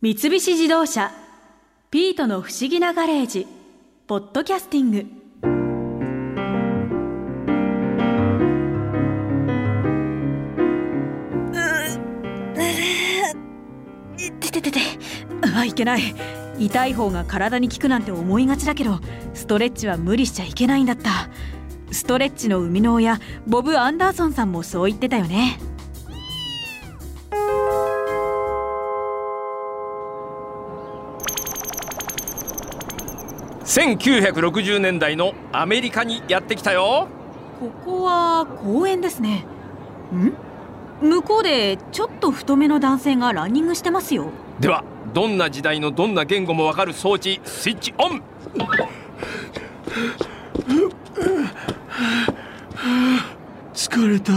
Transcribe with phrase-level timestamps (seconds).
[0.00, 1.10] 三菱自動車
[1.90, 3.48] 「ピートの不思議なガレージ」
[4.06, 4.98] 「ポッドキャスティング」
[14.38, 14.78] てててて。
[15.52, 16.14] あいけない。
[16.60, 19.00] 痛い方が体に効くなんて思いがちだけど
[19.34, 21.28] ストレッチは無理しちゃいけないんだった。
[21.90, 23.18] ストレッチの生みの親
[23.48, 25.58] ボブ・アンダーソンさんもそう言ってたよね
[33.78, 37.06] 1960年代のアメリカにやってきたよ。
[37.60, 39.46] ここは公園ですね。
[40.12, 40.32] ん？
[41.00, 44.32] 向こうでちょっと太めの男性がランニングしてますよ。
[44.58, 44.82] では
[45.14, 48.20] どんな時代のどんな言語もわかる装置スイッチオン。
[53.74, 54.32] 疲れた。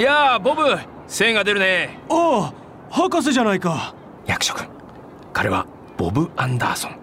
[0.00, 0.64] いやーボブ
[1.06, 2.00] 精が出るね。
[2.08, 3.94] ああ博士じゃないか。
[4.26, 4.66] 役所君
[5.32, 5.64] 彼は
[5.96, 6.99] ボブ・アンダーソン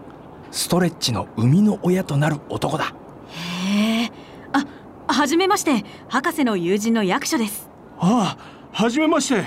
[0.52, 2.94] ストレッチの生みの親となる男だ。
[3.66, 4.12] へえ。
[4.54, 4.66] あ
[5.14, 5.86] はじめまして。
[6.10, 7.70] 博士の友人の役所です。
[8.00, 9.44] ああはじめまして。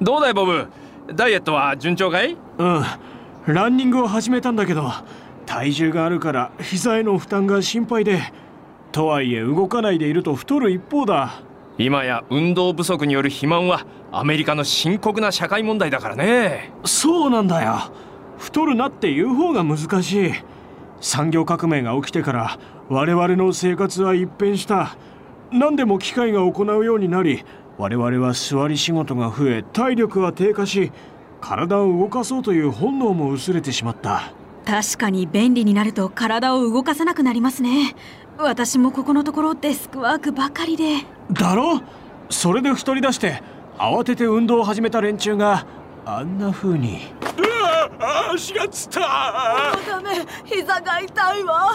[0.00, 0.66] どうだいボブ？
[1.14, 2.36] ダイエットは順調かい？
[2.58, 2.82] うん。
[3.46, 4.90] ランニングを始めたんだけど
[5.46, 8.20] 体重があるから膝への負担が心配で
[8.92, 11.42] とはいえ動かないでいると太る一方だ。
[11.78, 16.70] 今や運動不足による肥満はアメリカの深刻な社会問題だからね。
[16.84, 17.92] そうなんだよ
[18.42, 20.32] 太るなって言う方が難しい。
[21.00, 24.96] 産業革命が起きてから我々の生活は一変した。
[25.52, 27.44] 何でも機械が行うようになり
[27.78, 30.90] 我々は座り仕事が増え体力は低下し
[31.40, 34.32] 体を動かそうという本能も薄れてしまった。
[34.64, 37.94] 確かに便利になると体を動かさなくなりますね。
[38.38, 40.98] 私もここのところデスクワークばかりで。
[41.32, 41.80] だろ？
[42.28, 43.42] それで太り出して
[43.78, 45.66] 慌てて運動を始めた連中が
[46.04, 47.12] あんな風に。
[47.38, 47.51] うわ
[48.32, 49.00] 足がつった。
[49.86, 51.70] ダメ膝が痛いわ。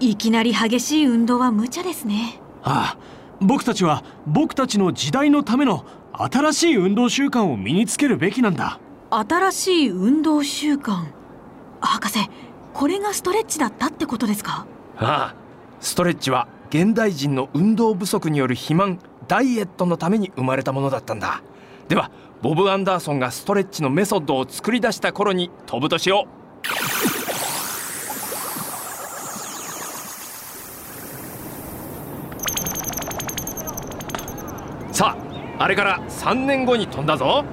[0.00, 2.40] いきなり激しい運動は無茶ですね。
[2.62, 2.98] ああ
[3.40, 8.78] 僕たちは僕たちの時代のための新しい運動習慣を身につけるべきなんだ。
[9.10, 11.06] 新しい運動習慣？
[11.80, 12.18] 博士
[12.72, 14.66] これがストレッチだったってことですか？
[14.96, 15.34] ああ
[15.80, 21.42] ストレッチは現代人の運動不足による肥満ダイエットのために生まれたものだったんだ。
[21.88, 22.10] では
[22.42, 26.26] ボブ・アンダーソンがストレッチのメソッドを作り出した頃に飛ぶとしよ
[34.90, 34.92] う。
[34.92, 35.16] さ
[35.58, 37.44] ああれから3年後に飛んだぞ。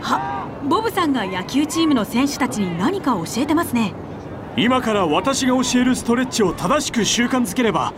[0.00, 3.92] はボブさんが野球チームの選手たちに何か教えてますね。
[4.56, 7.92] 今から私が教えるストレッチを正しく習慣づければ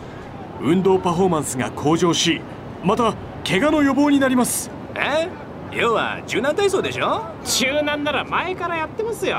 [0.61, 2.41] 運動パフォーマンスが向上し
[2.83, 3.15] また
[3.47, 4.69] 怪我の予防になります。
[4.97, 5.29] え？
[5.73, 7.23] 要は柔軟体操でしょ？
[7.45, 9.37] 柔軟なら前からやってますよ。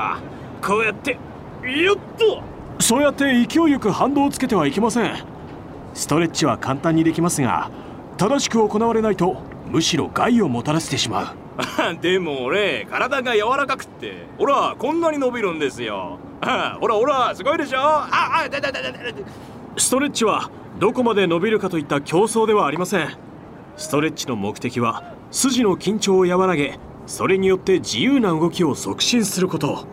[0.62, 1.18] こうやって
[1.64, 2.42] よっと！
[2.80, 5.14] そうやって勢いよく反動をつけてはいけません。
[5.94, 7.70] ストレッチは簡単にできますが
[8.16, 9.36] 正しく行われないと
[9.70, 11.36] むしろ害をもたらしてしまう。
[12.00, 16.18] でも俺体が柔らかくってほらこんなに伸びるんですよ。
[16.80, 17.78] ほらほらすごいでしょ？
[17.78, 18.98] ああだだだだだ。
[19.76, 23.08] ストレッチはどこまで伸びるかといった競争ではありません。
[23.76, 29.86] ストレッチの目的は筋の緊張を和らげそれによって自由な動きを促進すること。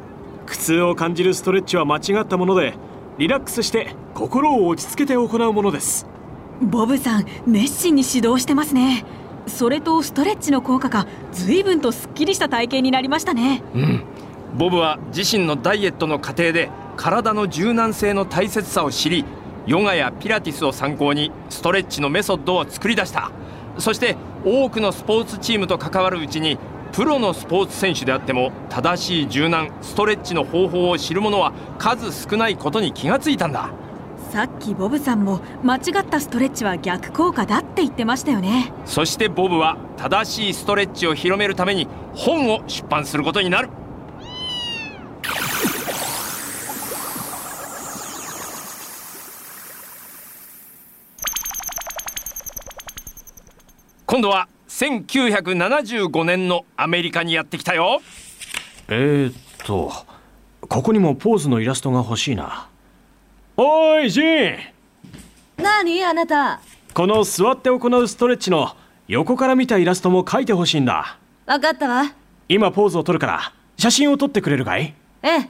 [0.45, 2.73] 苦痛を感じるストレッチは間違ったもので
[3.17, 6.05] リラックスして心を落ち着けて行うものです。
[6.61, 9.05] ボブさん熱心に指導してますね。
[9.47, 13.63] それとストレッチの効果が随分とすっきりした体型になりましたね。
[13.73, 14.03] うん。
[14.57, 19.23] ボブは自身のダイエットの過程で体の柔軟性の大切さを知り
[19.65, 23.31] ヨガやピラティスを参考にストレッチのメソッドを作り出した
[23.79, 26.57] そして多くのスポーツチームと関わるうちに
[26.91, 33.69] プロのスポーツ選手であっても正しい柔軟ストレッチの方法を知る者は数少ないことに気がついたんだ。
[34.31, 38.71] さっきボブさんも間違ったストレッチは逆効果だって言ってましたよね。
[38.85, 43.69] そしてボブは正しいストレッチを広めるために本を出版することになる
[54.11, 58.01] 今度は1975年のアメリカにやってきたよ。
[58.87, 59.33] えー、っ
[59.63, 59.93] と
[60.61, 62.67] ここにもポーズのイラストが欲しいな。
[63.55, 64.57] おいジン。
[65.57, 66.59] 何あなた。
[66.95, 68.75] この座って行うストレッチの
[69.07, 71.19] 横から見たイラストも描いてほしいんだ。
[71.45, 72.11] 分かったわ。
[72.47, 74.95] 今ポーズを撮るから写真を撮ってくれるかい？
[75.21, 75.49] ええ。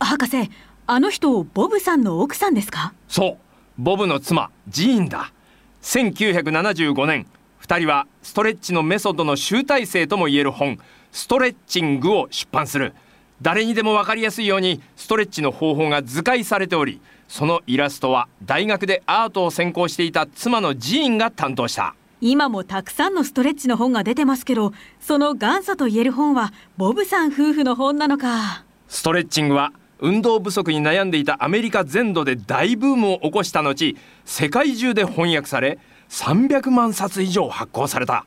[0.00, 0.50] 博士
[0.86, 2.94] あの人ボブさんの奥さんですか？
[3.08, 3.36] そう
[3.76, 5.34] ボブの妻ジーンだ。
[5.82, 7.26] 1975年
[7.68, 10.78] 2人はストレッチのメソッドの集大成ともいえる本
[11.12, 12.94] 「ストレッチング」を出版する。
[13.42, 21.94] 誰にでも分かりやすいようにストレッチの方法が図解されておりそのイラストは大学でアートを専攻していた妻のジーンが担当した。
[22.22, 28.64] 今もたくさんのストレッチの本が出てますけどその元祖と言える本はボブさん夫婦の本なのか。
[28.88, 38.24] ストレッチングは運動不足に悩んでいたアメリカ全土で大ブームを起こした後世界中で翻訳され300万冊以上発行された。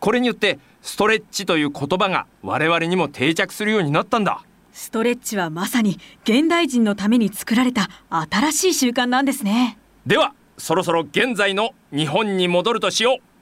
[0.00, 4.42] これによってストレッチという言葉が我々にも定着するようになったんだ。
[4.72, 9.78] ストレッチはまさに現代人のために作られた新しい習慣なんですね。
[10.06, 13.33] ではそろそろ現在の日本に戻るとしよう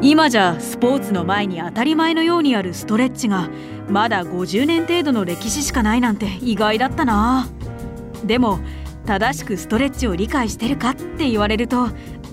[0.00, 3.50] 今じゃスポーツの前に当たり前のようにあるストレッチが
[3.88, 7.48] まだ50年程度の歴史しかないなんて意外だったな。
[8.24, 8.60] でも
[9.06, 11.88] 正しくストレッチを理解してるかって言われると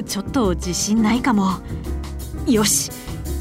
[0.06, 1.60] ちょっと自信ないかも。
[2.48, 2.92] よし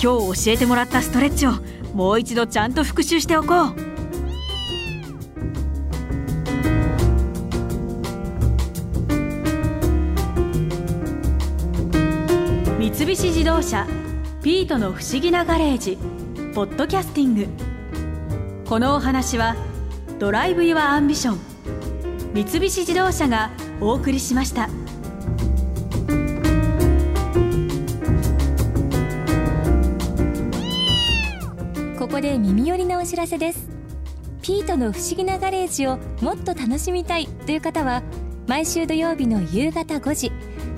[0.02, 1.52] 今日教えてもらったストレッチを
[1.94, 3.94] もう一度ちゃんと復習しておこう。
[12.78, 13.86] 三菱自動車
[14.44, 15.96] ピートの不思議なガレージ
[16.54, 17.46] ポッドキャスティング
[18.66, 19.56] このお話は
[20.18, 21.38] Drive your Ambition
[22.34, 24.68] 三菱自動車がお送りしました。
[31.98, 33.66] ここで耳寄りなお知らせです
[34.42, 38.02] ピートの不思議なガレージをもっと楽しみたいという方は
[38.46, 40.32] 毎週土曜日の夕方5時